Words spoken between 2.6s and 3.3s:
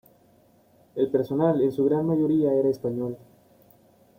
español.